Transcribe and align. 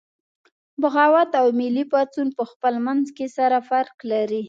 بغاوت 0.81 1.31
او 1.39 1.47
ملي 1.59 1.83
پاڅون 1.91 2.27
پخپل 2.39 2.75
منځ 2.85 3.05
کې 3.17 3.25
سره 3.37 3.57
فرق 3.69 3.95
لري 4.11 4.39